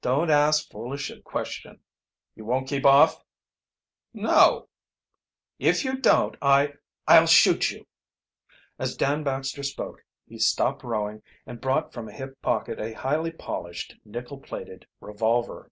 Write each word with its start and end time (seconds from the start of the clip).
"Don't 0.00 0.30
ask 0.30 0.70
foolish 0.70 1.10
a 1.10 1.20
question." 1.20 1.80
"You 2.34 2.46
won't 2.46 2.66
keep 2.66 2.86
off?" 2.86 3.22
"No." 4.14 4.70
"If 5.58 5.84
you 5.84 6.00
don't 6.00 6.34
I 6.40 6.76
I'll 7.06 7.26
shoot 7.26 7.70
you." 7.70 7.86
As 8.78 8.96
Dan 8.96 9.22
Baxter 9.24 9.64
spoke 9.64 10.02
he 10.26 10.38
stopped 10.38 10.82
rowing 10.82 11.22
and 11.44 11.60
brought 11.60 11.92
from 11.92 12.08
a 12.08 12.12
hip 12.16 12.40
pocket 12.40 12.80
a 12.80 12.94
highly 12.94 13.30
polished 13.30 13.96
nickel 14.02 14.38
plated 14.40 14.86
revolver. 14.98 15.70